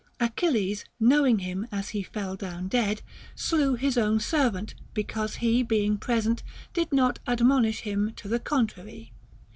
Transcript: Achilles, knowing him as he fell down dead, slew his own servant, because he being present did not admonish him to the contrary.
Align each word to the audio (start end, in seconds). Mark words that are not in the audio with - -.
Achilles, 0.19 0.83
knowing 0.99 1.37
him 1.37 1.67
as 1.71 1.89
he 1.89 2.01
fell 2.01 2.35
down 2.35 2.67
dead, 2.67 3.03
slew 3.35 3.75
his 3.75 3.99
own 3.99 4.19
servant, 4.19 4.73
because 4.95 5.35
he 5.35 5.61
being 5.61 5.95
present 5.99 6.41
did 6.73 6.91
not 6.91 7.19
admonish 7.27 7.81
him 7.81 8.11
to 8.15 8.27
the 8.27 8.39
contrary. 8.39 9.13